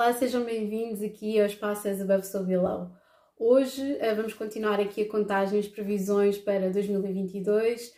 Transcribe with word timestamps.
Olá, 0.00 0.14
sejam 0.14 0.42
bem-vindos 0.44 1.02
aqui 1.02 1.38
ao 1.38 1.44
Espaço 1.44 1.86
Above 1.86 2.26
So 2.26 2.42
Below. 2.42 2.90
Hoje 3.38 3.82
uh, 3.82 4.16
vamos 4.16 4.32
continuar 4.32 4.80
aqui 4.80 5.02
a 5.02 5.08
contagem 5.10 5.60
as 5.60 5.68
previsões 5.68 6.38
para 6.38 6.70
2022 6.70 7.88
uh, 7.88 7.92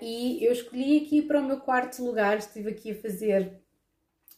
e 0.00 0.42
eu 0.42 0.50
escolhi 0.50 1.04
aqui 1.04 1.20
para 1.20 1.38
o 1.38 1.44
meu 1.44 1.60
quarto 1.60 2.02
lugar, 2.02 2.38
estive 2.38 2.70
aqui 2.70 2.92
a 2.92 2.94
fazer 2.94 3.60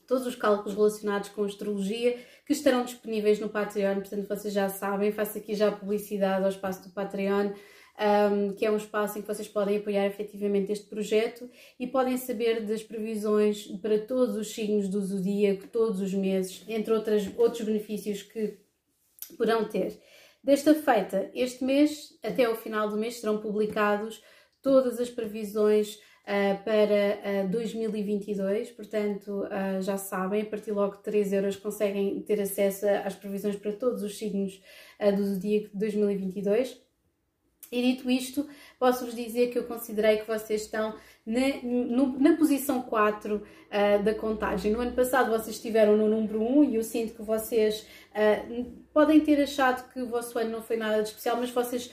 todos 0.04 0.26
os 0.26 0.34
cálculos 0.34 0.74
relacionados 0.74 1.28
com 1.28 1.44
astrologia 1.44 2.18
que 2.44 2.52
estarão 2.52 2.84
disponíveis 2.84 3.38
no 3.38 3.48
Patreon, 3.48 4.00
portanto 4.00 4.26
vocês 4.26 4.52
já 4.52 4.68
sabem, 4.68 5.12
faço 5.12 5.38
aqui 5.38 5.54
já 5.54 5.70
publicidade 5.70 6.42
ao 6.42 6.50
espaço 6.50 6.82
do 6.82 6.92
Patreon 6.92 7.52
um, 8.00 8.54
que 8.54 8.64
é 8.64 8.70
um 8.70 8.76
espaço 8.76 9.18
em 9.18 9.22
que 9.22 9.28
vocês 9.28 9.46
podem 9.46 9.76
apoiar 9.76 10.06
efetivamente 10.06 10.72
este 10.72 10.86
projeto 10.86 11.48
e 11.78 11.86
podem 11.86 12.16
saber 12.16 12.64
das 12.64 12.82
previsões 12.82 13.66
para 13.82 13.98
todos 13.98 14.36
os 14.36 14.54
signos 14.54 14.88
do 14.88 15.00
zodíaco, 15.00 15.68
todos 15.68 16.00
os 16.00 16.14
meses, 16.14 16.64
entre 16.66 16.92
outras, 16.92 17.30
outros 17.36 17.62
benefícios 17.62 18.22
que 18.22 18.58
poderão 19.36 19.68
ter. 19.68 20.00
Desta 20.42 20.74
feita, 20.74 21.30
este 21.34 21.62
mês, 21.62 22.18
até 22.22 22.48
o 22.48 22.56
final 22.56 22.88
do 22.88 22.96
mês, 22.96 23.16
serão 23.16 23.38
publicados 23.38 24.22
todas 24.62 24.98
as 24.98 25.10
previsões 25.10 25.96
uh, 25.96 26.64
para 26.64 27.44
uh, 27.44 27.48
2022, 27.50 28.70
portanto, 28.70 29.44
uh, 29.44 29.82
já 29.82 29.98
sabem, 29.98 30.40
a 30.40 30.46
partir 30.46 30.72
logo 30.72 30.96
de 30.96 31.02
3 31.02 31.34
euros 31.34 31.56
conseguem 31.56 32.18
ter 32.22 32.40
acesso 32.40 32.86
às 33.04 33.14
previsões 33.14 33.56
para 33.56 33.72
todos 33.72 34.02
os 34.02 34.16
signos 34.16 34.62
do 35.14 35.24
zodíaco 35.24 35.68
de 35.68 35.78
2022. 35.78 36.89
E 37.72 37.82
dito 37.82 38.10
isto, 38.10 38.48
posso-vos 38.80 39.14
dizer 39.14 39.52
que 39.52 39.58
eu 39.58 39.64
considerei 39.64 40.18
que 40.18 40.26
vocês 40.26 40.62
estão 40.62 40.96
na, 41.24 41.40
no, 41.62 42.18
na 42.18 42.36
posição 42.36 42.82
4 42.82 43.36
uh, 43.36 43.42
ah, 43.70 43.96
da 43.98 44.12
contagem. 44.12 44.72
No 44.72 44.80
ano 44.80 44.92
passado 44.92 45.30
vocês 45.30 45.54
estiveram 45.54 45.96
no 45.96 46.08
número 46.08 46.42
1 46.42 46.64
e 46.64 46.74
eu 46.74 46.82
sinto 46.82 47.14
que 47.14 47.22
vocês 47.22 47.86
uh, 48.10 48.64
podem 48.92 49.20
ter 49.20 49.40
achado 49.40 49.88
que 49.92 50.02
o 50.02 50.08
vosso 50.08 50.36
ano 50.36 50.50
não 50.50 50.62
foi 50.62 50.76
nada 50.76 51.00
de 51.00 51.10
especial, 51.10 51.36
mas 51.36 51.50
vocês 51.50 51.92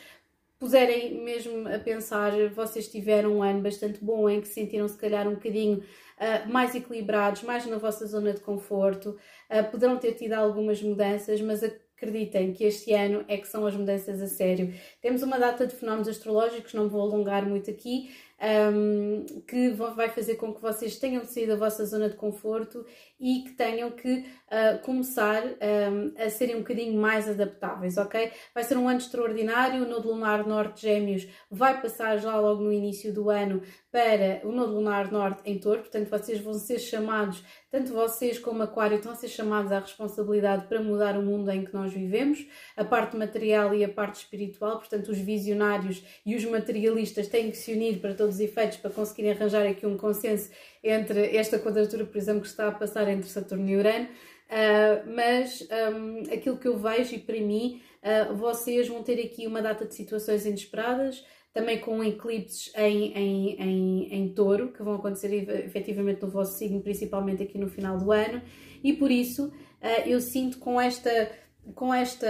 puserem 0.57 1.23
mesmo 1.23 1.67
a 1.67 1.77
pensar, 1.77 2.31
vocês 2.49 2.87
tiveram 2.87 3.37
um 3.37 3.43
ano 3.43 3.61
bastante 3.61 4.03
bom 4.03 4.27
em 4.27 4.41
que 4.41 4.47
sentiram 4.47 4.87
se 4.87 4.97
calhar 4.97 5.27
um 5.27 5.35
bocadinho 5.35 5.77
uh, 5.77 6.51
mais 6.51 6.73
equilibrados, 6.73 7.43
mais 7.43 7.65
na 7.67 7.77
vossa 7.77 8.05
zona 8.07 8.33
de 8.33 8.41
conforto, 8.41 9.15
uh, 9.51 9.63
poderão 9.69 9.97
ter 9.97 10.13
tido 10.13 10.33
algumas 10.33 10.81
mudanças, 10.81 11.39
mas 11.41 11.63
a 11.63 11.69
acreditem 11.97 12.53
que 12.53 12.63
este 12.63 12.93
ano 12.93 13.25
é 13.27 13.37
que 13.37 13.47
são 13.47 13.65
as 13.65 13.75
mudanças 13.75 14.21
a 14.21 14.27
sério. 14.27 14.71
Temos 15.01 15.23
uma 15.23 15.39
data 15.39 15.65
de 15.65 15.75
fenómenos 15.75 16.07
astrológicos, 16.07 16.75
não 16.75 16.87
vou 16.87 17.01
alongar 17.01 17.43
muito 17.43 17.71
aqui, 17.71 18.11
um, 18.41 19.25
que 19.47 19.69
vai 19.69 20.09
fazer 20.09 20.35
com 20.35 20.53
que 20.53 20.61
vocês 20.61 20.97
tenham 20.97 21.21
de 21.21 21.31
sair 21.31 21.47
da 21.47 21.55
vossa 21.55 21.85
zona 21.85 22.09
de 22.09 22.15
conforto 22.15 22.85
e 23.19 23.43
que 23.43 23.51
tenham 23.53 23.89
que 23.91 24.19
uh, 24.19 24.79
começar 24.83 25.43
um, 25.43 26.13
a 26.23 26.29
serem 26.29 26.55
um 26.55 26.59
bocadinho 26.59 26.99
mais 26.99 27.27
adaptáveis, 27.27 27.97
ok? 27.97 28.31
Vai 28.53 28.63
ser 28.63 28.77
um 28.77 28.87
ano 28.87 28.99
extraordinário, 28.99 29.83
o 29.83 29.89
Nodo 29.89 30.09
Lunar 30.09 30.47
Norte 30.47 30.81
Gêmeos 30.81 31.27
vai 31.49 31.81
passar 31.81 32.17
já 32.17 32.39
logo 32.39 32.61
no 32.61 32.71
início 32.71 33.11
do 33.11 33.29
ano 33.29 33.61
para 33.91 34.41
o 34.43 34.51
Nodo 34.51 34.73
Lunar 34.73 35.11
Norte 35.11 35.41
em 35.45 35.57
Touro, 35.57 35.81
portanto 35.81 36.09
vocês 36.09 36.39
vão 36.39 36.53
ser 36.53 36.77
chamados, 36.77 37.43
tanto 37.71 37.93
vocês 37.93 38.37
como 38.37 38.61
Aquário, 38.61 38.97
estão 38.97 39.11
a 39.11 39.15
ser 39.15 39.29
chamados 39.29 39.71
à 39.71 39.79
responsabilidade 39.79 40.67
para 40.67 40.81
mudar 40.81 41.17
o 41.17 41.23
mundo 41.23 41.49
em 41.49 41.65
que 41.65 41.73
nós 41.73 41.91
vivemos, 41.91 42.45
a 42.75 42.85
parte 42.85 43.17
material 43.17 43.73
e 43.73 43.83
a 43.83 43.89
parte 43.89 44.15
espiritual, 44.17 44.77
portanto 44.77 45.09
os 45.09 45.17
visionários 45.17 46.03
e 46.23 46.35
os 46.35 46.45
materialistas 46.45 47.27
têm 47.27 47.49
que 47.49 47.57
se 47.57 47.73
unir 47.73 47.99
para 47.99 48.13
todos 48.13 48.26
os 48.27 48.39
efeitos 48.39 48.77
para 48.77 48.91
conseguirem 48.91 49.31
arranjar 49.31 49.65
aqui 49.65 49.85
um 49.85 49.97
consenso 49.97 50.49
entre 50.83 51.35
esta 51.35 51.57
quadratura, 51.57 52.05
por 52.05 52.17
exemplo, 52.17 52.41
que 52.41 52.47
está 52.47 52.67
a 52.67 52.71
passar 52.71 53.07
entre 53.07 53.29
Saturno 53.29 53.69
e 53.69 53.75
Urano. 53.75 54.07
Uh, 54.47 55.11
mas 55.13 55.67
um, 55.93 56.33
aquilo 56.33 56.57
que 56.57 56.67
eu 56.67 56.77
vejo 56.77 57.15
e 57.15 57.19
para 57.19 57.35
mim, 57.35 57.81
uh, 58.01 58.33
vocês 58.33 58.87
vão 58.87 59.03
ter 59.03 59.21
aqui 59.21 59.45
uma 59.45 59.61
data 59.61 59.85
de 59.85 59.93
situações 59.93 60.45
inesperadas, 60.45 61.21
também 61.53 61.79
com 61.79 62.01
eclipses 62.01 62.71
em, 62.75 63.11
em, 63.13 63.61
em, 63.61 64.13
em 64.13 64.33
touro, 64.33 64.71
que 64.71 64.81
vão 64.81 64.95
acontecer 64.95 65.33
efetivamente 65.65 66.21
no 66.21 66.29
vosso 66.29 66.57
signo, 66.57 66.81
principalmente 66.81 67.43
aqui 67.43 67.57
no 67.57 67.67
final 67.67 67.97
do 67.97 68.09
ano, 68.11 68.41
e 68.81 68.93
por 68.93 69.11
isso 69.11 69.47
uh, 69.47 70.07
eu 70.07 70.21
sinto 70.21 70.59
com 70.59 70.79
esta, 70.79 71.29
com 71.75 71.93
esta, 71.93 72.27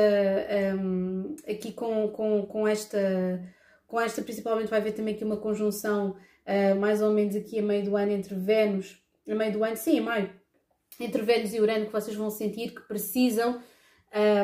um, 0.75 1.35
aqui 1.47 1.71
com, 1.71 2.07
com, 2.07 2.47
com 2.47 2.67
esta, 2.67 2.97
com 3.87 3.99
esta 3.99 4.21
principalmente 4.21 4.69
vai 4.69 4.79
haver 4.79 4.93
também 4.93 5.15
aqui 5.15 5.23
uma 5.23 5.37
conjunção 5.37 6.11
uh, 6.11 6.79
mais 6.79 7.01
ou 7.01 7.11
menos 7.11 7.35
aqui 7.35 7.59
a 7.59 7.63
meio 7.63 7.85
do 7.85 7.95
ano 7.95 8.11
entre 8.11 8.35
Vênus, 8.35 9.01
a 9.27 9.33
meio 9.33 9.53
do 9.53 9.63
ano, 9.63 9.75
sim, 9.75 10.07
a 10.07 10.29
entre 10.99 11.21
Vênus 11.21 11.53
e 11.53 11.59
Urano, 11.59 11.85
que 11.85 11.91
vocês 11.91 12.15
vão 12.15 12.29
sentir 12.29 12.73
que 12.73 12.81
precisam 12.81 13.61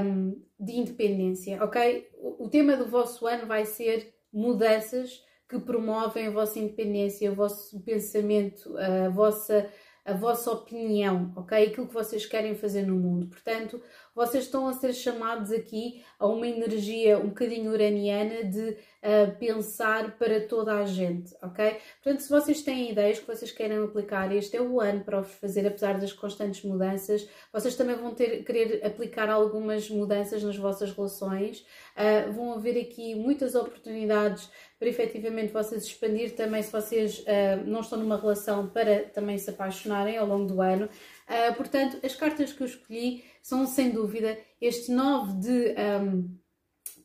um, 0.06 0.42
de 0.60 0.74
independência, 0.74 1.64
ok? 1.64 2.10
O, 2.16 2.46
o 2.46 2.50
tema 2.50 2.76
do 2.76 2.86
vosso 2.86 3.26
ano 3.28 3.46
vai 3.46 3.66
ser 3.66 4.14
mudanças 4.32 5.24
que 5.50 5.60
promovem 5.60 6.28
a 6.28 6.32
vossa 6.32 6.60
independência, 6.60 7.32
o 7.32 7.36
vosso 7.36 7.80
pensamento, 7.82 8.76
a 8.78 9.10
vossa, 9.10 9.70
a 10.06 10.14
vossa 10.14 10.52
opinião, 10.52 11.34
ok? 11.36 11.68
Aquilo 11.68 11.88
que 11.88 11.94
vocês 11.94 12.26
querem 12.26 12.56
fazer 12.56 12.84
no 12.84 12.96
mundo. 12.96 13.28
Portanto, 13.28 13.82
vocês 14.16 14.46
estão 14.46 14.68
a 14.68 14.74
ser 14.74 14.94
chamados 14.94 15.52
aqui 15.52 16.04
a 16.20 16.28
uma 16.28 16.48
energia 16.48 17.18
um 17.18 17.28
bocadinho 17.30 17.72
uraniana 17.72 18.44
de 18.44 18.70
uh, 18.70 19.38
pensar 19.40 20.18
para 20.18 20.42
toda 20.42 20.74
a 20.76 20.86
gente, 20.86 21.36
ok? 21.42 21.78
Portanto, 22.02 22.22
se 22.22 22.30
vocês 22.30 22.62
têm 22.62 22.92
ideias 22.92 23.20
que 23.20 23.28
vocês 23.28 23.52
querem 23.52 23.78
aplicar, 23.78 24.34
este 24.34 24.58
é 24.58 24.62
o 24.62 24.80
ano 24.80 25.04
para 25.04 25.22
os 25.22 25.32
fazer, 25.34 25.66
apesar 25.68 26.00
das 26.00 26.14
constantes 26.14 26.64
mudanças, 26.64 27.28
vocês 27.52 27.76
também 27.76 27.96
vão 27.96 28.14
ter, 28.14 28.44
querer 28.44 28.86
aplicar 28.86 29.30
algumas 29.30 29.90
mudanças 29.90 30.44
nas 30.44 30.58
vossas 30.58 30.92
relações, 30.92 31.66
uh, 31.98 32.32
vão 32.32 32.54
haver 32.54 32.80
aqui 32.80 33.16
muitas 33.16 33.56
oportunidades 33.56 34.50
para 34.80 34.90
efetivamente 34.90 35.54
vocês 35.54 35.86
expandir 35.86 36.36
também 36.36 36.62
se 36.62 36.72
vocês 36.72 37.20
uh, 37.20 37.66
não 37.66 37.80
estão 37.80 37.98
numa 37.98 38.18
relação 38.18 38.68
para 38.68 39.04
também 39.04 39.38
se 39.38 39.50
apaixonarem 39.50 40.18
ao 40.18 40.28
longo 40.28 40.46
do 40.46 40.62
ano. 40.62 40.90
Uh, 41.28 41.54
portanto, 41.56 42.00
as 42.04 42.16
cartas 42.16 42.52
que 42.52 42.62
eu 42.62 42.68
escolhi 42.68 43.24
são 43.42 43.66
sem 43.66 43.92
dúvida 43.92 44.38
este 44.60 44.92
9 44.92 45.34
de 45.40 45.76
um, 46.04 46.38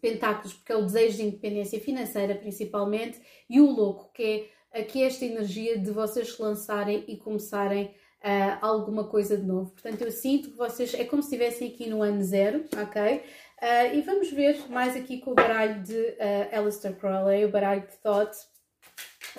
pentáculos, 0.01 0.55
porque 0.55 0.73
é 0.73 0.77
o 0.77 0.85
desejo 0.85 1.19
de 1.19 1.23
independência 1.25 1.81
financeira 1.81 2.35
principalmente, 2.35 3.21
e 3.49 3.61
o 3.61 3.71
louco, 3.71 4.11
que 4.13 4.51
é 4.73 4.81
aqui 4.81 5.03
esta 5.03 5.25
energia 5.25 5.79
de 5.79 5.91
vocês 5.91 6.33
se 6.33 6.43
lançarem 6.43 7.05
e 7.09 7.17
começarem 7.17 7.87
uh, 7.87 8.59
alguma 8.61 9.05
coisa 9.05 9.37
de 9.37 9.45
novo. 9.45 9.71
Portanto, 9.71 10.03
eu 10.03 10.11
sinto 10.11 10.51
que 10.51 10.57
vocês, 10.57 10.95
é 10.95 11.05
como 11.05 11.23
se 11.23 11.35
estivessem 11.35 11.69
aqui 11.69 11.89
no 11.89 12.03
ano 12.03 12.23
zero, 12.23 12.65
ok? 12.81 13.23
Uh, 13.61 13.97
e 13.97 14.03
vamos 14.03 14.31
ver 14.31 14.69
mais 14.69 14.97
aqui 14.97 15.19
com 15.19 15.33
o 15.33 15.35
baralho 15.35 15.83
de 15.83 15.95
uh, 15.95 16.59
Alistair 16.59 16.95
Crowley, 16.97 17.45
o 17.45 17.51
baralho 17.51 17.83
de 17.83 17.97
Thought, 17.99 18.37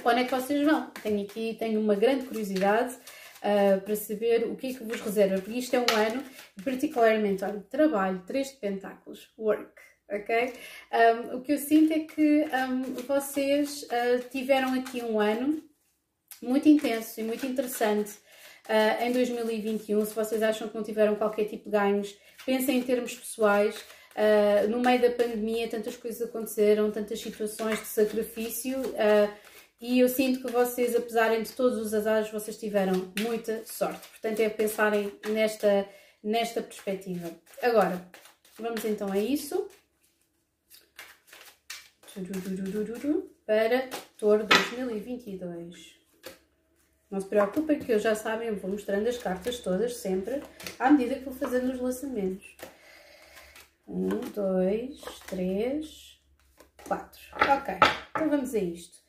onde 0.03 0.21
é 0.21 0.23
que 0.25 0.31
vocês 0.35 0.65
vão. 0.65 0.91
Tenho 1.01 1.23
aqui, 1.23 1.55
tenho 1.57 1.79
uma 1.79 1.95
grande 1.95 2.25
curiosidade 2.25 2.97
uh, 3.39 3.81
para 3.81 3.95
saber 3.95 4.45
o 4.45 4.55
que 4.55 4.67
é 4.67 4.73
que 4.73 4.83
vos 4.83 5.01
reserva, 5.01 5.41
porque 5.41 5.59
isto 5.59 5.75
é 5.75 5.79
um 5.79 5.95
ano, 5.95 6.23
particularmente, 6.63 7.43
olha, 7.43 7.59
trabalho, 7.69 8.23
três 8.25 8.51
de 8.51 8.57
pentáculos, 8.57 9.31
work, 9.37 9.71
ok? 10.09 10.53
Um, 10.91 11.37
o 11.37 11.41
que 11.41 11.53
eu 11.53 11.57
sinto 11.57 11.93
é 11.93 11.99
que 11.99 12.45
um, 12.45 12.93
vocês 13.05 13.83
uh, 13.83 14.29
tiveram 14.29 14.73
aqui 14.73 15.01
um 15.01 15.19
ano 15.19 15.63
muito 16.41 16.67
intenso 16.69 17.19
e 17.19 17.23
muito 17.23 17.45
interessante 17.45 18.11
uh, 18.69 19.03
em 19.03 19.11
2021. 19.11 20.05
Se 20.05 20.13
vocês 20.13 20.41
acham 20.41 20.67
que 20.67 20.75
não 20.75 20.83
tiveram 20.83 21.15
qualquer 21.15 21.45
tipo 21.45 21.65
de 21.65 21.71
ganhos, 21.71 22.15
pensem 22.45 22.77
em 22.77 22.83
termos 22.83 23.13
pessoais. 23.15 23.75
Uh, 24.15 24.69
no 24.69 24.79
meio 24.79 25.01
da 25.01 25.11
pandemia, 25.11 25.69
tantas 25.69 25.95
coisas 25.95 26.21
aconteceram, 26.21 26.91
tantas 26.91 27.19
situações 27.19 27.79
de 27.79 27.85
sacrifício. 27.85 28.79
Uh, 28.79 29.31
e 29.81 29.99
eu 29.99 30.09
sinto 30.09 30.45
que 30.45 30.51
vocês, 30.51 30.93
apesar 30.93 31.29
de 31.41 31.51
todos 31.53 31.77
os 31.77 31.93
azares, 31.93 32.29
vocês 32.29 32.57
tiveram 32.57 33.13
muita 33.17 33.63
sorte. 33.65 34.07
Portanto, 34.09 34.41
é 34.41 34.49
pensarem 34.49 35.11
nesta, 35.29 35.87
nesta 36.21 36.61
perspectiva. 36.61 37.31
Agora, 37.61 38.05
vamos 38.57 38.83
então 38.83 39.09
a 39.09 39.17
isso. 39.17 39.69
Para 43.45 43.87
Touro 44.17 44.45
2022. 44.45 45.99
Não 47.09 47.21
se 47.21 47.27
preocupem 47.27 47.79
que 47.79 47.91
eu 47.91 47.99
já 47.99 48.13
sabem, 48.13 48.53
vou 48.55 48.69
mostrando 48.69 49.07
as 49.07 49.17
cartas 49.17 49.59
todas 49.59 49.95
sempre, 49.95 50.43
à 50.77 50.91
medida 50.91 51.15
que 51.15 51.25
vou 51.25 51.33
fazendo 51.33 51.71
os 51.71 51.79
lançamentos. 51.79 52.55
Um, 53.87 54.09
dois, 54.35 55.01
três, 55.25 56.19
quatro. 56.87 57.19
Ok, 57.33 57.75
então 58.11 58.29
vamos 58.29 58.53
a 58.53 58.59
isto. 58.59 59.08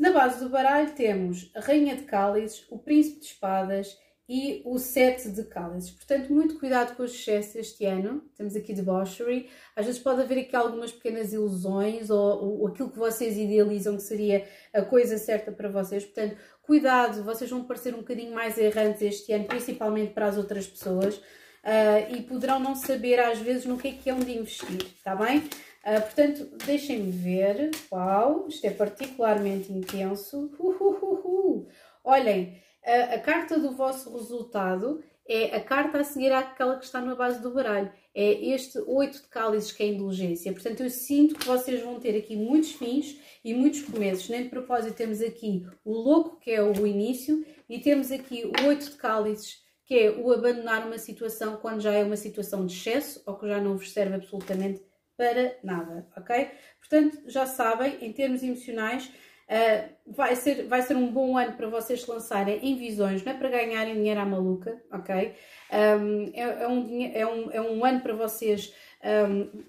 Na 0.00 0.12
base 0.12 0.42
do 0.42 0.48
baralho 0.48 0.94
temos 0.94 1.50
a 1.54 1.60
Rainha 1.60 1.94
de 1.94 2.04
Cálices, 2.04 2.64
o 2.70 2.78
Príncipe 2.78 3.20
de 3.20 3.26
Espadas 3.26 3.98
e 4.26 4.62
o 4.64 4.78
Sete 4.78 5.28
de 5.28 5.44
Cálices. 5.44 5.90
Portanto, 5.90 6.32
muito 6.32 6.58
cuidado 6.58 6.96
com 6.96 7.02
os 7.02 7.12
excessos 7.12 7.54
este 7.56 7.84
ano. 7.84 8.24
Temos 8.34 8.56
aqui 8.56 8.72
debauchery. 8.72 9.50
Às 9.76 9.84
vezes 9.84 10.00
pode 10.00 10.22
haver 10.22 10.38
aqui 10.38 10.56
algumas 10.56 10.90
pequenas 10.90 11.34
ilusões 11.34 12.08
ou, 12.08 12.60
ou 12.60 12.68
aquilo 12.68 12.90
que 12.90 12.98
vocês 12.98 13.36
idealizam 13.36 13.96
que 13.96 14.02
seria 14.02 14.48
a 14.72 14.80
coisa 14.80 15.18
certa 15.18 15.52
para 15.52 15.68
vocês. 15.68 16.02
Portanto, 16.02 16.34
cuidado, 16.62 17.22
vocês 17.22 17.50
vão 17.50 17.64
parecer 17.64 17.94
um 17.94 17.98
bocadinho 17.98 18.34
mais 18.34 18.56
errantes 18.56 19.02
este 19.02 19.34
ano, 19.34 19.44
principalmente 19.44 20.14
para 20.14 20.28
as 20.28 20.38
outras 20.38 20.66
pessoas. 20.66 21.20
uh, 21.64 22.16
e 22.16 22.22
poderão 22.22 22.58
não 22.58 22.74
saber 22.74 23.20
às 23.20 23.38
vezes 23.38 23.66
no 23.66 23.76
que 23.76 23.88
é 23.88 23.92
que 23.92 24.08
é 24.08 24.14
onde 24.14 24.32
investir, 24.32 24.82
está 24.96 25.14
bem? 25.14 25.42
Uh, 25.84 26.00
portanto, 26.02 26.50
deixem-me 26.66 27.10
ver. 27.10 27.70
Uau, 27.90 28.46
isto 28.48 28.66
é 28.66 28.70
particularmente 28.70 29.72
intenso. 29.72 30.52
Uhuhuhu. 30.58 31.68
Olhem, 32.04 32.62
a, 32.84 33.14
a 33.14 33.18
carta 33.18 33.58
do 33.58 33.72
vosso 33.72 34.12
resultado 34.12 35.02
é 35.26 35.56
a 35.56 35.60
carta 35.60 36.00
a 36.00 36.04
seguir 36.04 36.32
àquela 36.32 36.76
que 36.76 36.84
está 36.84 37.00
na 37.00 37.14
base 37.14 37.40
do 37.40 37.54
baralho. 37.54 37.92
É 38.12 38.32
este 38.46 38.78
oito 38.80 39.22
de 39.22 39.28
cálices 39.28 39.70
que 39.70 39.82
é 39.82 39.86
a 39.86 39.90
indulgência. 39.90 40.52
Portanto, 40.52 40.82
eu 40.82 40.90
sinto 40.90 41.36
que 41.36 41.46
vocês 41.46 41.80
vão 41.82 42.00
ter 42.00 42.18
aqui 42.18 42.34
muitos 42.34 42.72
fins 42.72 43.18
e 43.44 43.54
muitos 43.54 43.82
começos. 43.82 44.28
Nem 44.28 44.42
de 44.42 44.48
propósito, 44.48 44.96
temos 44.96 45.22
aqui 45.22 45.64
o 45.84 45.92
louco, 45.92 46.40
que 46.40 46.50
é 46.50 46.62
o 46.62 46.86
início, 46.86 47.46
e 47.68 47.78
temos 47.78 48.10
aqui 48.10 48.44
o 48.44 48.66
oito 48.66 48.86
de 48.86 48.96
cálices, 48.96 49.62
que 49.84 49.94
é 49.94 50.10
o 50.10 50.32
abandonar 50.32 50.84
uma 50.86 50.98
situação 50.98 51.56
quando 51.58 51.80
já 51.80 51.92
é 51.92 52.02
uma 52.02 52.16
situação 52.16 52.66
de 52.66 52.74
excesso 52.74 53.22
ou 53.24 53.36
que 53.36 53.46
já 53.46 53.60
não 53.60 53.76
vos 53.76 53.92
serve 53.92 54.16
absolutamente 54.16 54.82
para 55.20 55.58
nada, 55.62 56.06
ok? 56.16 56.48
Portanto, 56.78 57.18
já 57.26 57.44
sabem, 57.44 57.98
em 58.00 58.10
termos 58.10 58.42
emocionais, 58.42 59.12
Uh, 59.50 59.90
vai, 60.06 60.36
ser, 60.36 60.68
vai 60.68 60.80
ser 60.80 60.94
um 60.96 61.10
bom 61.10 61.36
ano 61.36 61.54
para 61.54 61.66
vocês 61.66 62.02
se 62.02 62.08
lançarem 62.08 62.64
em 62.64 62.76
visões, 62.76 63.24
não 63.24 63.32
é 63.32 63.36
para 63.36 63.48
ganharem 63.48 63.94
dinheiro 63.94 64.20
à 64.20 64.24
maluca, 64.24 64.80
ok? 64.92 65.34
Um, 65.72 66.30
é, 66.32 66.62
é, 66.62 66.68
um, 66.68 67.12
é, 67.12 67.26
um, 67.26 67.50
é 67.50 67.60
um 67.60 67.84
ano 67.84 68.00
para 68.00 68.14
vocês. 68.14 68.72
Um, 69.02 69.64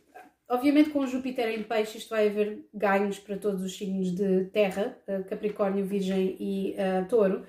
obviamente, 0.48 0.92
com 0.92 1.07
Júpiter 1.07 1.50
em 1.50 1.63
peixe, 1.63 1.98
isto 1.98 2.12
vai 2.12 2.27
haver 2.27 2.63
ganhos 2.71 3.18
para 3.18 3.39
todos 3.39 3.63
os 3.63 3.75
signos 3.75 4.13
de 4.13 4.45
terra, 4.53 4.95
uh, 5.07 5.24
Capricórnio, 5.24 5.83
Virgem 5.83 6.38
e 6.39 6.75
uh, 6.75 7.07
Touro, 7.07 7.44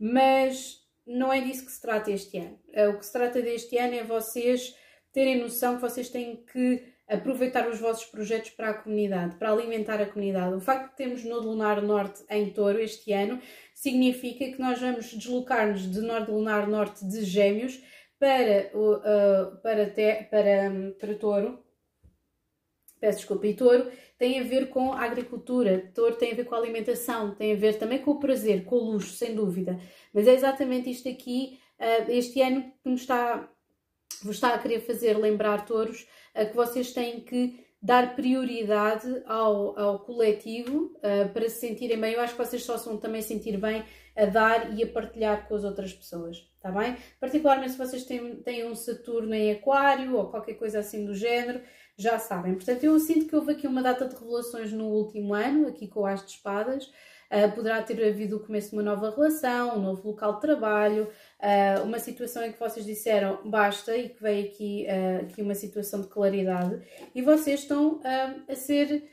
mas 0.00 0.78
não 1.06 1.30
é 1.30 1.42
disso 1.42 1.66
que 1.66 1.72
se 1.72 1.82
trata 1.82 2.10
este 2.10 2.38
ano. 2.38 2.58
o 2.94 2.98
que 2.98 3.04
se 3.04 3.12
trata 3.12 3.42
deste 3.42 3.76
ano 3.76 3.92
é 3.92 4.02
vocês 4.04 4.74
terem 5.12 5.38
noção 5.38 5.76
que 5.76 5.82
vocês 5.82 6.08
têm 6.08 6.42
que 6.50 6.93
aproveitar 7.08 7.68
os 7.68 7.78
vossos 7.78 8.06
projetos 8.06 8.50
para 8.50 8.70
a 8.70 8.74
comunidade, 8.74 9.36
para 9.36 9.52
alimentar 9.52 10.00
a 10.00 10.06
comunidade. 10.06 10.54
O 10.54 10.60
facto 10.60 10.90
de 10.90 10.96
termos 10.96 11.24
Nodo 11.24 11.48
Lunar 11.48 11.82
Norte 11.82 12.24
em 12.30 12.50
Touro 12.50 12.80
este 12.80 13.12
ano 13.12 13.40
significa 13.74 14.46
que 14.46 14.58
nós 14.58 14.80
vamos 14.80 15.06
deslocar-nos 15.06 15.90
de 15.90 16.00
Nodo 16.00 16.32
Lunar 16.32 16.66
Norte 16.66 17.06
de 17.06 17.24
Gêmeos 17.24 17.80
para, 18.18 18.70
uh, 18.74 19.56
para, 19.62 19.90
te, 19.90 20.24
para, 20.30 20.94
para 20.98 21.14
Touro. 21.16 21.62
Peço 22.98 23.18
desculpa, 23.18 23.46
e 23.46 23.54
Touro 23.54 23.90
tem 24.16 24.40
a 24.40 24.44
ver 24.44 24.70
com 24.70 24.92
a 24.92 25.02
agricultura, 25.02 25.90
Touro 25.94 26.16
tem 26.16 26.32
a 26.32 26.34
ver 26.34 26.44
com 26.44 26.54
a 26.54 26.58
alimentação, 26.58 27.34
tem 27.34 27.52
a 27.52 27.56
ver 27.56 27.78
também 27.78 27.98
com 27.98 28.12
o 28.12 28.18
prazer, 28.18 28.64
com 28.64 28.76
o 28.76 28.92
luxo, 28.92 29.14
sem 29.14 29.34
dúvida. 29.34 29.78
Mas 30.12 30.26
é 30.26 30.32
exatamente 30.32 30.90
isto 30.90 31.06
aqui, 31.06 31.58
uh, 31.78 32.10
este 32.10 32.40
ano, 32.40 32.62
que 32.82 32.88
nos 32.88 33.02
está, 33.02 33.46
vos 34.22 34.36
está 34.36 34.54
a 34.54 34.58
querer 34.58 34.80
fazer 34.80 35.18
lembrar 35.18 35.66
touros 35.66 36.06
a 36.34 36.44
que 36.44 36.56
vocês 36.56 36.92
têm 36.92 37.20
que 37.20 37.64
dar 37.80 38.16
prioridade 38.16 39.22
ao, 39.26 39.78
ao 39.78 39.98
coletivo 39.98 40.96
uh, 40.96 41.28
para 41.34 41.48
se 41.50 41.60
sentirem 41.60 42.00
bem. 42.00 42.14
Eu 42.14 42.20
acho 42.22 42.34
que 42.34 42.42
vocês 42.44 42.62
só 42.62 42.78
se 42.78 42.86
vão 42.86 42.96
também 42.96 43.20
sentir 43.20 43.58
bem 43.58 43.84
a 44.16 44.24
dar 44.24 44.72
e 44.72 44.82
a 44.82 44.86
partilhar 44.86 45.46
com 45.46 45.54
as 45.54 45.64
outras 45.64 45.92
pessoas, 45.92 46.38
está 46.56 46.70
bem? 46.70 46.96
Particularmente 47.20 47.72
se 47.72 47.78
vocês 47.78 48.04
têm, 48.04 48.36
têm 48.36 48.66
um 48.66 48.74
Saturno 48.74 49.34
em 49.34 49.52
Aquário 49.52 50.16
ou 50.16 50.30
qualquer 50.30 50.54
coisa 50.54 50.78
assim 50.78 51.04
do 51.04 51.14
género, 51.14 51.60
já 51.96 52.18
sabem. 52.18 52.54
Portanto, 52.54 52.84
eu 52.84 52.98
sinto 52.98 53.26
que 53.26 53.36
houve 53.36 53.52
aqui 53.52 53.66
uma 53.66 53.82
data 53.82 54.08
de 54.08 54.14
revelações 54.14 54.72
no 54.72 54.86
último 54.86 55.34
ano, 55.34 55.68
aqui 55.68 55.86
com 55.86 56.00
o 56.00 56.06
As 56.06 56.24
de 56.24 56.32
Espadas. 56.32 56.90
Uh, 57.34 57.50
poderá 57.52 57.82
ter 57.82 58.00
havido 58.06 58.36
o 58.36 58.40
começo 58.40 58.70
de 58.70 58.76
uma 58.76 58.82
nova 58.82 59.10
relação, 59.10 59.76
um 59.76 59.82
novo 59.82 60.06
local 60.06 60.34
de 60.34 60.40
trabalho, 60.42 61.08
uh, 61.40 61.82
uma 61.82 61.98
situação 61.98 62.44
em 62.44 62.52
que 62.52 62.60
vocês 62.60 62.86
disseram 62.86 63.40
basta 63.44 63.96
e 63.96 64.10
que 64.10 64.22
veio 64.22 64.46
aqui, 64.46 64.86
uh, 64.86 65.24
aqui 65.24 65.42
uma 65.42 65.56
situação 65.56 66.02
de 66.02 66.06
claridade 66.06 66.80
e 67.12 67.22
vocês 67.22 67.60
estão 67.60 68.00
a 68.48 68.54
ser 68.54 69.10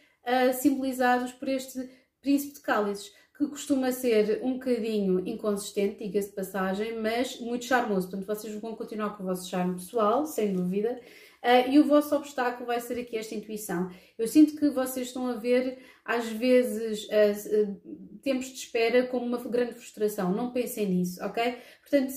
simbolizados 0.53 1.31
por 1.31 1.47
este 1.47 1.89
príncipe 2.21 2.53
de 2.53 2.61
cálices 2.61 3.11
que 3.41 3.47
costuma 3.47 3.91
ser 3.91 4.39
um 4.43 4.53
bocadinho 4.53 5.27
inconsistente, 5.27 6.03
diga-se 6.03 6.29
de 6.29 6.35
passagem, 6.35 6.99
mas 6.99 7.39
muito 7.39 7.65
charmoso. 7.65 8.07
Portanto, 8.07 8.27
vocês 8.27 8.53
vão 8.61 8.75
continuar 8.75 9.17
com 9.17 9.23
o 9.23 9.25
vosso 9.25 9.49
charme 9.49 9.73
pessoal, 9.73 10.27
sem 10.27 10.53
dúvida, 10.53 10.99
Uh, 11.43 11.71
e 11.71 11.79
o 11.79 11.85
vosso 11.85 12.15
obstáculo 12.15 12.67
vai 12.67 12.79
ser 12.79 12.99
aqui 12.99 13.17
esta 13.17 13.33
intuição. 13.33 13.89
Eu 14.15 14.27
sinto 14.27 14.55
que 14.55 14.69
vocês 14.69 15.07
estão 15.07 15.25
a 15.27 15.33
ver, 15.33 15.79
às 16.05 16.27
vezes, 16.27 17.05
uh, 17.05 17.63
uh, 17.63 18.19
tempos 18.21 18.45
de 18.45 18.57
espera 18.57 19.07
como 19.07 19.25
uma 19.25 19.39
grande 19.39 19.73
frustração. 19.73 20.31
Não 20.31 20.51
pensem 20.51 20.87
nisso, 20.87 21.23
ok? 21.25 21.57
Portanto, 21.81 22.13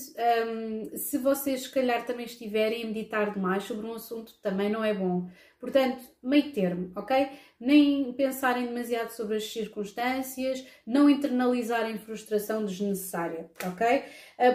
um, 0.47 0.95
se 0.95 1.17
vocês, 1.17 1.63
se 1.63 1.71
calhar, 1.71 2.05
também 2.05 2.27
estiverem 2.27 2.83
a 2.83 2.85
meditar 2.85 3.33
demais 3.33 3.63
sobre 3.63 3.87
um 3.87 3.93
assunto, 3.93 4.39
também 4.43 4.69
não 4.69 4.83
é 4.83 4.93
bom. 4.93 5.27
Portanto, 5.59 6.03
meio 6.21 6.51
termo, 6.51 6.91
ok? 6.95 7.27
Nem 7.59 8.13
pensarem 8.13 8.67
demasiado 8.67 9.09
sobre 9.09 9.37
as 9.37 9.51
circunstâncias, 9.51 10.63
não 10.85 11.09
internalizarem 11.09 11.97
frustração 11.97 12.63
desnecessária, 12.63 13.49
ok? 13.65 14.03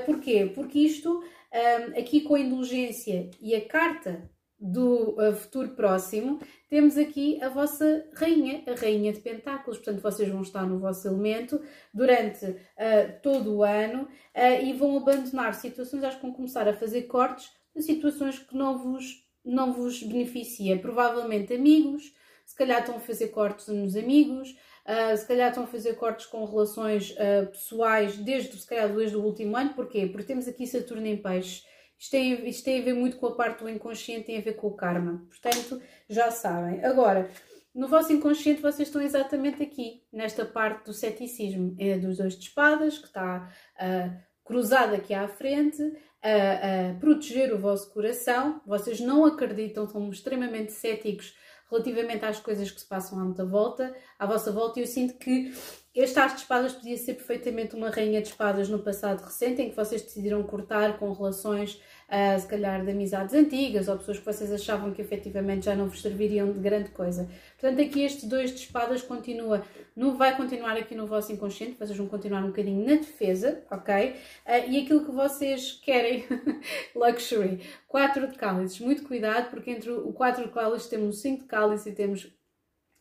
porquê? 0.07 0.53
Porque 0.55 0.79
isto, 0.79 1.11
um, 1.11 1.99
aqui 1.99 2.21
com 2.21 2.37
a 2.37 2.41
indulgência 2.41 3.29
e 3.41 3.57
a 3.57 3.67
carta 3.67 4.31
do 4.61 5.17
futuro 5.37 5.71
próximo, 5.71 6.39
temos 6.69 6.99
aqui 6.99 7.43
a 7.43 7.49
vossa 7.49 8.07
rainha, 8.15 8.63
a 8.67 8.79
rainha 8.79 9.13
de 9.13 9.21
pentáculos. 9.21 9.79
Portanto, 9.79 10.03
vocês 10.03 10.29
vão 10.29 10.43
estar 10.43 10.67
no 10.67 10.79
vosso 10.79 11.09
elemento 11.09 11.61
durante 11.95 12.45
uh, 12.45 13.21
todo 13.23 13.57
o 13.57 13.65
ano 13.65 14.03
uh, 14.03 14.65
e 14.65 14.73
vão 14.75 14.99
abandonar 14.99 15.55
situações, 15.55 16.05
acho 16.05 16.17
que 16.19 16.23
vão 16.23 16.33
começar 16.33 16.69
a 16.69 16.75
fazer 16.75 17.03
cortes 17.03 17.51
de 17.75 17.83
situações 17.83 18.39
que 18.39 18.55
não 18.55 18.79
vos, 18.79 19.27
não 19.45 19.73
vos 19.73 20.03
beneficia. 20.03 20.79
Provavelmente 20.79 21.55
amigos, 21.55 22.15
se 22.45 22.55
calhar 22.55 22.81
estão 22.81 22.97
a 22.97 23.01
fazer 23.01 23.29
cortes 23.29 23.67
nos 23.69 23.97
amigos, 23.97 24.57
Uh, 24.81 25.15
se 25.17 25.29
calhar 25.29 25.51
estão 25.51 25.65
a 25.65 25.67
fazer 25.69 25.95
cortes 25.95 26.27
com 26.27 26.45
relações 26.45 27.15
pessoais 27.53 28.17
desde, 28.17 28.57
se 28.59 28.67
calhar, 28.67 28.93
desde 28.93 29.15
o 29.15 29.23
último 29.23 29.55
ano. 29.57 29.75
Porquê? 29.75 30.07
Porque 30.07 30.27
temos 30.27 30.49
aqui 30.49 30.67
Saturno 30.67 31.07
em 31.07 31.19
peixe 31.19 31.63
isto 32.01 32.13
tem, 32.13 32.49
isto 32.49 32.65
tem 32.65 32.81
a 32.81 32.85
ver 32.85 32.95
muito 32.95 33.19
com 33.19 33.27
a 33.27 33.35
parte 33.35 33.63
do 33.63 33.69
inconsciente, 33.69 34.25
tem 34.25 34.39
a 34.39 34.41
ver 34.41 34.55
com 34.55 34.69
o 34.69 34.75
karma. 34.75 35.23
Portanto, 35.29 35.83
já 36.09 36.31
sabem. 36.31 36.83
Agora, 36.83 37.31
no 37.75 37.89
vosso 37.89 38.11
inconsciente 38.11 38.63
vocês 38.63 38.89
estão 38.89 39.03
exatamente 39.03 39.63
aqui, 39.63 40.03
nesta 40.11 40.47
parte 40.47 40.87
do 40.87 40.95
ceticismo, 40.95 41.77
é 41.79 41.99
dos 41.99 42.17
dois 42.17 42.39
de 42.39 42.47
espadas, 42.47 42.97
que 42.97 43.07
está 43.07 43.53
uh, 43.77 44.17
cruzado 44.43 44.95
aqui 44.95 45.13
à 45.13 45.29
frente, 45.29 45.83
a, 46.23 46.91
a 46.91 46.95
proteger 46.95 47.53
o 47.53 47.59
vosso 47.59 47.93
coração. 47.93 48.63
Vocês 48.67 48.99
não 48.99 49.27
acreditam, 49.27 49.87
são 49.87 50.09
extremamente 50.09 50.73
céticos 50.73 51.37
relativamente 51.71 52.25
às 52.25 52.41
coisas 52.41 52.71
que 52.71 52.81
se 52.81 52.89
passam 52.89 53.21
à 53.21 53.25
vossa 53.25 53.45
volta, 53.45 53.97
à 54.19 54.27
vossa 54.27 54.51
volta, 54.51 54.81
e 54.81 54.83
eu 54.83 54.87
sinto 54.87 55.19
que 55.19 55.53
este 55.93 56.21
As 56.21 56.35
de 56.35 56.43
Espadas 56.43 56.73
podia 56.73 56.97
ser 56.97 57.15
perfeitamente 57.15 57.75
uma 57.75 57.91
Rainha 57.91 58.23
de 58.23 58.29
Espadas 58.29 58.69
no 58.69 58.79
passado 58.79 59.25
recente, 59.25 59.61
em 59.61 59.71
que 59.71 59.77
vocês 59.77 60.01
decidiram 60.01 60.41
cortar 60.45 60.97
com 61.01 61.13
relações 61.13 61.83
uh, 62.09 62.41
se 62.41 62.47
calhar 62.47 62.85
de 62.85 62.93
amizades 62.93 63.35
antigas 63.35 63.89
ou 63.89 63.99
pessoas 63.99 64.21
que 64.21 64.25
vocês 64.25 64.53
achavam 64.53 64.93
que 64.93 65.03
efetivamente 65.03 65.65
já 65.65 65.75
não 65.75 65.89
vos 65.89 66.01
serviriam 66.01 66.53
de 66.53 66.61
grande 66.61 66.91
coisa. 66.91 67.29
Portanto, 67.59 67.83
aqui 67.83 68.05
estes 68.05 68.29
dois 68.29 68.53
de 68.53 68.61
espadas 68.61 69.03
continua, 69.03 69.65
não 69.97 70.17
vai 70.17 70.37
continuar 70.37 70.77
aqui 70.77 70.95
no 70.95 71.09
vosso 71.09 71.33
inconsciente, 71.33 71.77
vocês 71.77 71.99
vão 71.99 72.07
continuar 72.07 72.45
um 72.45 72.49
bocadinho 72.49 72.87
na 72.87 72.95
defesa, 72.95 73.65
ok? 73.69 74.11
Uh, 74.47 74.71
e 74.71 74.83
aquilo 74.83 75.05
que 75.05 75.11
vocês 75.11 75.73
querem, 75.73 76.25
luxury, 76.95 77.63
4 77.89 78.29
de 78.29 78.39
cálices, 78.39 78.79
muito 78.79 79.03
cuidado, 79.03 79.51
porque 79.51 79.73
entre 79.73 79.91
o 79.91 80.13
4 80.13 80.45
de 80.45 80.53
cálices 80.53 80.89
temos 80.89 81.17
o 81.17 81.19
5 81.19 81.43
de 81.43 81.49
cálice 81.49 81.89
e 81.89 81.93
temos 81.93 82.33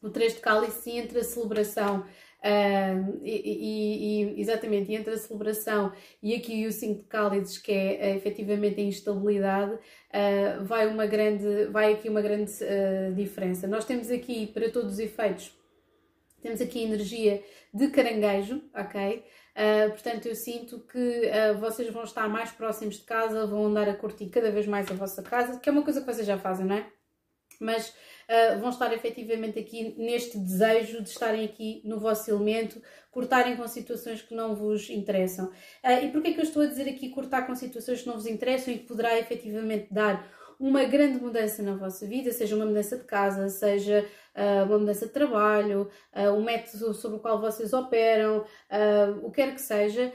o 0.02 0.10
3 0.10 0.36
de 0.36 0.40
cálice, 0.40 0.90
e 0.90 0.98
entre 0.98 1.20
a 1.20 1.24
celebração 1.24 2.04
Uh, 2.40 3.20
e, 3.22 3.42
e, 3.44 4.24
e, 4.24 4.42
exatamente, 4.42 4.94
entre 4.94 5.14
a 5.14 5.18
celebração 5.18 5.92
e 6.24 6.34
aqui 6.34 6.66
o 6.66 6.72
5 6.72 7.02
de 7.02 7.08
cálices, 7.08 7.58
que 7.58 7.72
é 7.72 8.14
uh, 8.14 8.18
efetivamente 8.18 8.80
a 8.80 8.84
instabilidade, 8.84 9.74
uh, 9.74 10.64
vai, 10.64 10.88
uma 10.88 11.06
grande, 11.06 11.66
vai 11.66 11.94
aqui 11.94 12.08
uma 12.08 12.22
grande 12.22 12.52
uh, 12.64 13.14
diferença. 13.14 13.68
Nós 13.68 13.84
temos 13.84 14.10
aqui, 14.10 14.48
para 14.48 14.70
todos 14.70 14.94
os 14.94 15.00
efeitos, 15.00 15.54
temos 16.42 16.62
aqui 16.62 16.82
energia 16.82 17.44
de 17.74 17.90
caranguejo, 17.90 18.64
ok? 18.74 19.26
Uh, 19.58 19.90
portanto, 19.90 20.28
eu 20.28 20.36
sinto 20.36 20.80
que 20.80 21.24
vocês 21.60 21.92
vão 21.92 22.04
estar 22.04 22.30
mais 22.30 22.52
próximos 22.52 22.96
de 22.96 23.04
casa, 23.04 23.46
vão 23.46 23.66
andar 23.66 23.90
a 23.90 23.94
curtir 23.94 24.30
cada 24.30 24.50
vez 24.50 24.66
mais 24.66 24.90
a 24.90 24.94
vossa 24.94 25.22
casa, 25.22 25.60
que 25.60 25.68
é 25.68 25.72
uma 25.72 25.84
coisa 25.84 26.00
que 26.00 26.06
vocês 26.06 26.26
já 26.26 26.38
fazem, 26.38 26.66
não 26.66 26.76
é? 26.76 26.99
Mas 27.60 27.90
uh, 27.90 28.60
vão 28.60 28.70
estar 28.70 28.94
efetivamente 28.94 29.60
aqui 29.60 29.96
neste 29.98 30.38
desejo 30.38 31.02
de 31.02 31.10
estarem 31.10 31.46
aqui 31.46 31.82
no 31.84 32.00
vosso 32.00 32.30
elemento, 32.32 32.82
cortarem 33.12 33.58
com 33.58 33.68
situações 33.68 34.22
que 34.22 34.34
não 34.34 34.56
vos 34.56 34.90
interessam. 34.90 35.48
Uh, 35.84 36.06
e 36.06 36.12
porquê 36.12 36.30
é 36.30 36.34
que 36.34 36.40
eu 36.40 36.46
estou 36.46 36.64
a 36.64 36.68
dizer 36.68 36.88
aqui 36.90 37.10
cortar 37.10 37.44
com 37.44 37.56
situações 37.56 38.02
que 38.02 38.08
não 38.08 38.16
vos 38.16 38.28
interessam 38.28 38.74
e 38.74 38.80
que 38.80 38.86
poderá 38.86 39.20
efetivamente 39.20 39.88
dar 39.92 40.26
uma 40.60 40.84
grande 40.84 41.24
mudança 41.24 41.64
na 41.64 41.74
vossa 41.74 42.06
vida, 42.06 42.34
seja 42.34 42.54
uma 42.54 42.66
mudança 42.66 42.98
de 42.98 43.06
casa, 43.06 43.48
seja 43.48 44.06
uh, 44.36 44.66
uma 44.66 44.78
mudança 44.78 45.06
de 45.08 45.14
trabalho, 45.14 45.90
uh, 46.14 46.34
um 46.34 46.44
método 46.44 46.94
sobre 46.94 47.18
o 47.18 47.22
qual 47.22 47.40
vocês 47.40 47.72
operam, 47.72 48.40
uh, 48.40 49.26
o 49.26 49.32
que 49.32 49.42
quer 49.42 49.54
que 49.54 49.62
seja. 49.62 50.12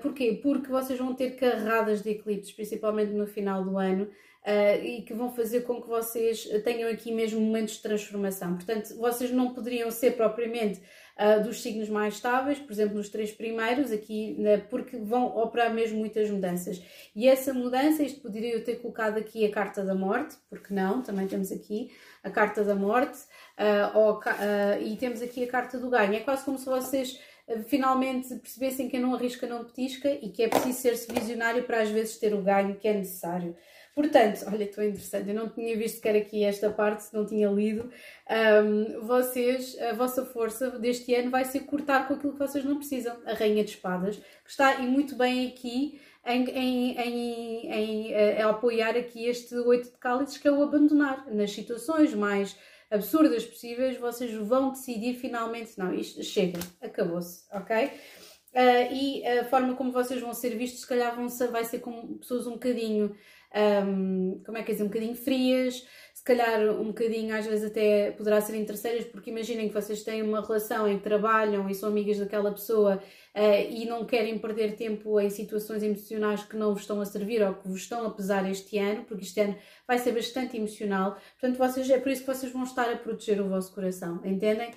porquê? 0.00 0.38
Porque 0.40 0.68
vocês 0.68 0.96
vão 0.96 1.12
ter 1.12 1.32
carradas 1.32 2.02
de 2.02 2.10
eclipses, 2.10 2.52
principalmente 2.52 3.12
no 3.12 3.26
final 3.26 3.64
do 3.64 3.76
ano. 3.76 4.08
Uh, 4.40 4.82
e 4.82 5.02
que 5.02 5.12
vão 5.12 5.30
fazer 5.30 5.60
com 5.64 5.82
que 5.82 5.86
vocês 5.86 6.44
tenham 6.64 6.90
aqui 6.90 7.12
mesmo 7.12 7.38
momentos 7.38 7.74
de 7.74 7.82
transformação. 7.82 8.54
Portanto, 8.54 8.96
vocês 8.96 9.30
não 9.30 9.52
poderiam 9.52 9.90
ser 9.90 10.12
propriamente 10.12 10.80
uh, 11.18 11.42
dos 11.42 11.60
signos 11.60 11.90
mais 11.90 12.14
estáveis, 12.14 12.58
por 12.58 12.72
exemplo, 12.72 12.96
nos 12.96 13.10
três 13.10 13.30
primeiros, 13.30 13.92
aqui, 13.92 14.34
né, 14.38 14.56
porque 14.56 14.96
vão 14.96 15.26
operar 15.36 15.74
mesmo 15.74 15.98
muitas 15.98 16.30
mudanças. 16.30 16.82
E 17.14 17.28
essa 17.28 17.52
mudança, 17.52 18.02
isto 18.02 18.22
poderia 18.22 18.54
eu 18.54 18.64
ter 18.64 18.76
colocado 18.76 19.18
aqui 19.18 19.44
a 19.44 19.50
carta 19.50 19.84
da 19.84 19.94
morte, 19.94 20.36
porque 20.48 20.72
não, 20.72 21.02
também 21.02 21.28
temos 21.28 21.52
aqui 21.52 21.90
a 22.24 22.30
carta 22.30 22.64
da 22.64 22.74
morte, 22.74 23.18
uh, 23.58 23.98
ou, 23.98 24.20
e 24.80 24.96
temos 24.96 25.20
aqui 25.20 25.44
a 25.44 25.48
carta 25.48 25.78
do 25.78 25.90
ganho. 25.90 26.14
É 26.14 26.20
quase 26.20 26.46
como 26.46 26.58
se 26.58 26.64
vocês 26.64 27.20
finalmente 27.66 28.34
percebessem 28.36 28.88
que 28.88 28.98
não 28.98 29.14
arrisca, 29.14 29.46
não 29.46 29.64
petisca 29.64 30.08
e 30.10 30.30
que 30.30 30.44
é 30.44 30.48
preciso 30.48 30.78
ser-se 30.78 31.12
visionário 31.12 31.64
para 31.64 31.82
às 31.82 31.90
vezes 31.90 32.16
ter 32.16 32.32
o 32.32 32.42
ganho 32.42 32.76
que 32.76 32.88
é 32.88 32.94
necessário. 32.94 33.56
Portanto, 33.94 34.44
olha, 34.46 34.64
estou 34.64 34.84
interessante, 34.84 35.28
eu 35.28 35.34
não 35.34 35.48
tinha 35.48 35.76
visto 35.76 35.96
sequer 35.96 36.16
aqui 36.16 36.44
esta 36.44 36.70
parte, 36.70 37.12
não 37.12 37.26
tinha 37.26 37.48
lido. 37.48 37.90
Um, 38.64 39.06
vocês, 39.06 39.76
a 39.80 39.92
vossa 39.92 40.24
força 40.24 40.70
deste 40.78 41.14
ano 41.14 41.30
vai 41.30 41.44
ser 41.44 41.60
cortar 41.60 42.06
com 42.06 42.14
aquilo 42.14 42.32
que 42.32 42.38
vocês 42.38 42.64
não 42.64 42.76
precisam. 42.76 43.16
A 43.26 43.34
Rainha 43.34 43.64
de 43.64 43.70
Espadas, 43.70 44.16
que 44.16 44.50
está 44.50 44.80
e 44.80 44.86
muito 44.86 45.16
bem 45.16 45.48
aqui 45.48 46.00
em, 46.24 46.44
em, 46.50 46.98
em, 46.98 47.72
em, 47.72 48.14
a, 48.14 48.46
a 48.46 48.50
apoiar 48.50 48.96
aqui 48.96 49.26
este 49.26 49.54
oito 49.56 49.90
de 49.90 49.98
cálices, 49.98 50.38
que 50.38 50.46
é 50.46 50.52
o 50.52 50.62
abandonar 50.62 51.26
nas 51.32 51.50
situações 51.50 52.14
mais 52.14 52.56
absurdas 52.90 53.44
possíveis, 53.44 53.96
vocês 53.98 54.32
vão 54.34 54.70
decidir 54.70 55.14
finalmente, 55.14 55.78
não, 55.78 55.94
isto 55.94 56.22
chega, 56.24 56.58
acabou-se, 56.80 57.44
ok? 57.52 57.86
Uh, 58.52 58.92
e 58.92 59.24
a 59.24 59.44
forma 59.44 59.76
como 59.76 59.92
vocês 59.92 60.20
vão 60.20 60.34
ser 60.34 60.56
vistos, 60.56 60.80
se 60.80 60.86
calhar 60.86 61.14
vão 61.14 61.28
ser, 61.28 61.48
vai 61.48 61.64
ser 61.64 61.78
como 61.78 62.18
pessoas 62.18 62.48
um 62.48 62.52
bocadinho 62.52 63.14
um, 63.54 64.40
como 64.44 64.58
é 64.58 64.62
que 64.62 64.70
é 64.70 64.74
dizer, 64.74 64.84
um 64.84 64.88
bocadinho 64.88 65.14
frias, 65.14 65.86
se 66.14 66.24
calhar 66.24 66.60
um 66.78 66.88
bocadinho, 66.88 67.34
às 67.34 67.46
vezes 67.46 67.70
até 67.70 68.10
poderá 68.10 68.40
ser 68.40 68.54
interesseiras, 68.56 69.06
porque 69.06 69.30
imaginem 69.30 69.68
que 69.68 69.74
vocês 69.74 70.02
têm 70.02 70.22
uma 70.22 70.40
relação 70.40 70.86
em 70.86 70.98
que 70.98 71.04
trabalham 71.04 71.68
e 71.68 71.74
são 71.74 71.88
amigas 71.88 72.18
daquela 72.18 72.52
pessoa 72.52 72.96
uh, 73.34 73.70
e 73.72 73.86
não 73.86 74.04
querem 74.04 74.38
perder 74.38 74.76
tempo 74.76 75.18
em 75.18 75.30
situações 75.30 75.82
emocionais 75.82 76.44
que 76.44 76.56
não 76.56 76.72
vos 76.72 76.82
estão 76.82 77.00
a 77.00 77.06
servir 77.06 77.42
ou 77.42 77.54
que 77.54 77.66
vos 77.66 77.80
estão 77.80 78.06
a 78.06 78.10
pesar 78.10 78.48
este 78.50 78.78
ano, 78.78 79.04
porque 79.04 79.24
este 79.24 79.40
ano 79.40 79.56
vai 79.86 79.98
ser 79.98 80.12
bastante 80.12 80.56
emocional. 80.56 81.16
Portanto, 81.40 81.56
vocês, 81.56 81.88
é 81.88 81.98
por 81.98 82.12
isso 82.12 82.20
que 82.22 82.34
vocês 82.34 82.52
vão 82.52 82.64
estar 82.64 82.90
a 82.90 82.96
proteger 82.96 83.40
o 83.40 83.48
vosso 83.48 83.74
coração, 83.74 84.20
entendem? 84.24 84.72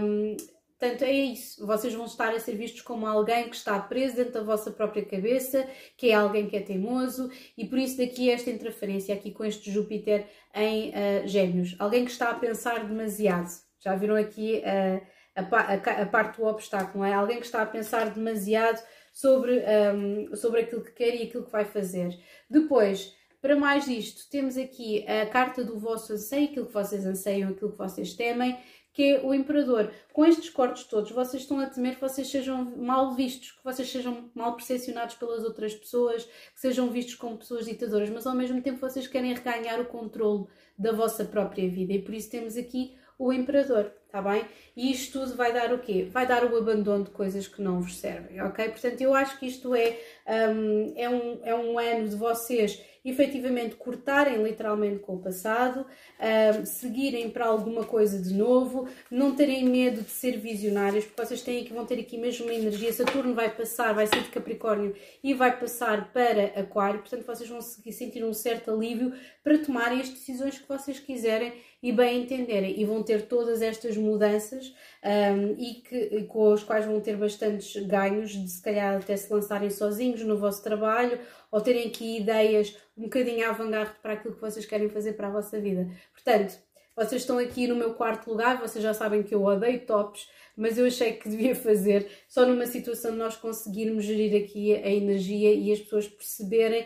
Um, 0.00 0.36
Portanto, 0.78 1.02
é 1.02 1.10
isso. 1.10 1.66
Vocês 1.66 1.92
vão 1.92 2.06
estar 2.06 2.32
a 2.32 2.38
ser 2.38 2.54
vistos 2.54 2.82
como 2.82 3.04
alguém 3.04 3.48
que 3.48 3.56
está 3.56 3.78
preso 3.80 4.16
dentro 4.16 4.34
da 4.34 4.42
vossa 4.44 4.70
própria 4.70 5.04
cabeça, 5.04 5.68
que 5.96 6.10
é 6.10 6.14
alguém 6.14 6.48
que 6.48 6.56
é 6.56 6.60
teimoso, 6.60 7.30
e 7.56 7.64
por 7.64 7.78
isso 7.78 7.98
daqui 7.98 8.30
esta 8.30 8.48
interferência 8.48 9.12
aqui 9.12 9.32
com 9.32 9.44
este 9.44 9.72
Júpiter 9.72 10.26
em 10.54 10.90
uh, 10.90 11.26
Gêmeos. 11.26 11.74
Alguém 11.80 12.04
que 12.04 12.12
está 12.12 12.30
a 12.30 12.34
pensar 12.34 12.86
demasiado. 12.86 13.48
Já 13.80 13.96
viram 13.96 14.14
aqui 14.14 14.62
uh, 14.62 15.06
a, 15.34 15.40
a, 15.42 16.02
a, 16.02 16.06
parte 16.06 16.36
do 16.36 16.46
obstáculo, 16.46 17.04
é? 17.04 17.12
Alguém 17.12 17.40
que 17.40 17.46
está 17.46 17.62
a 17.62 17.66
pensar 17.66 18.10
demasiado 18.10 18.80
sobre, 19.12 19.60
um, 19.94 20.36
sobre 20.36 20.60
aquilo 20.60 20.84
que 20.84 20.92
quer 20.92 21.14
e 21.14 21.24
aquilo 21.24 21.44
que 21.44 21.52
vai 21.52 21.64
fazer. 21.64 22.16
Depois, 22.48 23.16
para 23.40 23.56
mais 23.56 23.84
disto, 23.84 24.30
temos 24.30 24.56
aqui 24.56 25.04
a 25.08 25.26
carta 25.26 25.64
do 25.64 25.76
vosso 25.76 26.12
anseio, 26.12 26.50
aquilo 26.50 26.66
que 26.66 26.72
vocês 26.72 27.04
anseiam, 27.04 27.50
aquilo 27.50 27.72
que 27.72 27.78
vocês 27.78 28.14
temem 28.14 28.56
que 28.98 29.14
é 29.14 29.20
o 29.24 29.32
imperador. 29.32 29.92
Com 30.12 30.24
estes 30.24 30.50
cortes 30.50 30.82
todos, 30.82 31.12
vocês 31.12 31.44
estão 31.44 31.60
a 31.60 31.66
temer 31.66 31.94
que 31.94 32.00
vocês 32.00 32.28
sejam 32.28 32.64
mal 32.76 33.14
vistos, 33.14 33.52
que 33.52 33.62
vocês 33.62 33.88
sejam 33.88 34.28
mal 34.34 34.56
percepcionados 34.56 35.14
pelas 35.14 35.44
outras 35.44 35.72
pessoas, 35.72 36.24
que 36.24 36.60
sejam 36.60 36.90
vistos 36.90 37.14
como 37.14 37.38
pessoas 37.38 37.66
ditadoras, 37.66 38.10
mas 38.10 38.26
ao 38.26 38.34
mesmo 38.34 38.60
tempo 38.60 38.80
vocês 38.80 39.06
querem 39.06 39.32
reganhar 39.32 39.80
o 39.80 39.84
controle 39.84 40.46
da 40.76 40.90
vossa 40.90 41.24
própria 41.24 41.70
vida 41.70 41.92
e 41.92 42.02
por 42.02 42.12
isso 42.12 42.28
temos 42.28 42.56
aqui 42.56 42.96
o 43.16 43.32
imperador, 43.32 43.92
tá 44.10 44.20
bem? 44.20 44.44
E 44.76 44.90
isto 44.90 45.20
tudo 45.20 45.36
vai 45.36 45.52
dar 45.52 45.72
o 45.72 45.78
quê? 45.78 46.08
Vai 46.10 46.26
dar 46.26 46.42
o 46.44 46.56
abandono 46.56 47.04
de 47.04 47.10
coisas 47.10 47.46
que 47.46 47.62
não 47.62 47.80
vos 47.80 47.98
servem, 47.98 48.42
ok? 48.42 48.68
Portanto, 48.68 49.00
eu 49.00 49.14
acho 49.14 49.38
que 49.38 49.46
isto 49.46 49.76
é, 49.76 49.96
um, 50.26 50.92
é, 50.96 51.08
um, 51.08 51.40
é 51.44 51.54
um 51.54 51.78
ano 51.78 52.08
de 52.08 52.16
vocês 52.16 52.82
efetivamente 53.10 53.76
cortarem 53.76 54.42
literalmente 54.42 54.98
com 54.98 55.14
o 55.14 55.18
passado, 55.18 55.80
uh, 55.82 56.66
seguirem 56.66 57.30
para 57.30 57.46
alguma 57.46 57.84
coisa 57.84 58.20
de 58.20 58.34
novo, 58.34 58.88
não 59.10 59.34
terem 59.34 59.64
medo 59.64 60.02
de 60.02 60.10
ser 60.10 60.38
visionários, 60.38 61.04
porque 61.04 61.24
vocês 61.24 61.42
têm 61.42 61.62
aqui, 61.62 61.72
vão 61.72 61.86
ter 61.86 61.98
aqui 61.98 62.18
mesmo 62.18 62.46
uma 62.46 62.54
energia. 62.54 62.92
Saturno 62.92 63.34
vai 63.34 63.50
passar, 63.50 63.94
vai 63.94 64.06
ser 64.06 64.22
de 64.22 64.28
Capricórnio 64.28 64.94
e 65.22 65.34
vai 65.34 65.58
passar 65.58 66.12
para 66.12 66.44
Aquário, 66.60 67.00
portanto 67.00 67.26
vocês 67.26 67.48
vão 67.48 67.60
sentir 67.60 68.24
um 68.24 68.34
certo 68.34 68.70
alívio 68.70 69.12
para 69.42 69.58
tomarem 69.58 70.00
as 70.00 70.08
decisões 70.08 70.58
que 70.58 70.68
vocês 70.68 70.98
quiserem 70.98 71.52
e 71.82 71.92
bem 71.92 72.22
entenderem, 72.22 72.80
e 72.80 72.84
vão 72.84 73.02
ter 73.02 73.26
todas 73.26 73.62
estas 73.62 73.96
mudanças 73.96 74.74
um, 75.04 75.54
e, 75.56 75.74
que, 75.74 75.96
e 75.96 76.24
com 76.24 76.52
as 76.52 76.64
quais 76.64 76.84
vão 76.84 77.00
ter 77.00 77.16
bastantes 77.16 77.80
ganhos 77.86 78.32
de 78.32 78.48
se 78.48 78.60
calhar 78.60 78.96
até 78.96 79.16
se 79.16 79.32
lançarem 79.32 79.70
sozinhos 79.70 80.22
no 80.22 80.36
vosso 80.36 80.62
trabalho 80.62 81.20
ou 81.50 81.60
terem 81.60 81.86
aqui 81.86 82.18
ideias 82.18 82.76
um 82.96 83.02
bocadinho 83.04 83.48
avant-garde 83.48 83.92
para 84.02 84.14
aquilo 84.14 84.34
que 84.34 84.40
vocês 84.40 84.66
querem 84.66 84.88
fazer 84.88 85.12
para 85.12 85.28
a 85.28 85.32
vossa 85.32 85.60
vida. 85.60 85.88
Portanto, 86.12 86.58
vocês 86.96 87.22
estão 87.22 87.38
aqui 87.38 87.68
no 87.68 87.76
meu 87.76 87.94
quarto 87.94 88.28
lugar, 88.28 88.60
vocês 88.60 88.82
já 88.82 88.92
sabem 88.92 89.22
que 89.22 89.32
eu 89.32 89.44
odeio 89.44 89.86
tops, 89.86 90.28
mas 90.56 90.76
eu 90.76 90.84
achei 90.84 91.12
que 91.12 91.28
devia 91.28 91.54
fazer 91.54 92.08
só 92.26 92.44
numa 92.44 92.66
situação 92.66 93.12
de 93.12 93.18
nós 93.18 93.36
conseguirmos 93.36 94.04
gerir 94.04 94.42
aqui 94.42 94.74
a 94.74 94.90
energia 94.90 95.54
e 95.54 95.70
as 95.70 95.78
pessoas 95.78 96.08
perceberem 96.08 96.84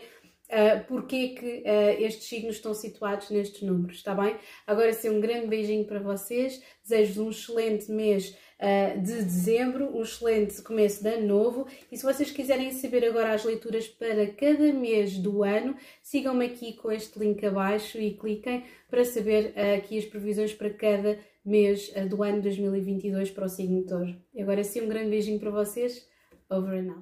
uh, 0.49 0.83
porque 0.87 1.29
que 1.29 1.63
uh, 1.65 2.03
estes 2.03 2.27
signos 2.27 2.55
estão 2.55 2.73
situados 2.73 3.29
nestes 3.29 3.61
números, 3.61 3.97
está 3.97 4.13
bem? 4.13 4.35
Agora 4.65 4.93
sim, 4.93 5.09
um 5.09 5.19
grande 5.19 5.47
beijinho 5.47 5.85
para 5.85 5.99
vocês, 5.99 6.61
desejo-vos 6.83 7.19
um 7.19 7.29
excelente 7.29 7.91
mês 7.91 8.37
uh, 8.59 9.01
de 9.01 9.23
dezembro, 9.23 9.95
um 9.95 10.01
excelente 10.01 10.61
começo 10.61 11.03
de 11.03 11.09
ano 11.09 11.27
novo 11.27 11.67
e 11.91 11.97
se 11.97 12.03
vocês 12.03 12.31
quiserem 12.31 12.71
saber 12.71 13.05
agora 13.05 13.33
as 13.33 13.43
leituras 13.43 13.87
para 13.87 14.27
cada 14.27 14.71
mês 14.73 15.17
do 15.17 15.43
ano, 15.43 15.75
sigam-me 16.01 16.45
aqui 16.45 16.73
com 16.73 16.91
este 16.91 17.17
link 17.19 17.45
abaixo 17.45 17.97
e 17.97 18.13
cliquem 18.13 18.63
para 18.89 19.03
saber 19.05 19.53
aqui 19.77 19.97
as 19.97 20.05
previsões 20.05 20.53
para 20.53 20.69
cada 20.69 21.19
mês 21.45 21.91
do 22.09 22.23
ano 22.23 22.41
2022 22.41 23.31
para 23.31 23.45
o 23.45 23.49
signo 23.49 23.85
touro. 23.85 24.15
Agora 24.39 24.63
sim, 24.63 24.81
um 24.81 24.87
grande 24.87 25.09
beijinho 25.09 25.39
para 25.39 25.51
vocês. 25.51 26.07
Over 26.49 26.79
and 26.79 26.91
out. 26.91 27.01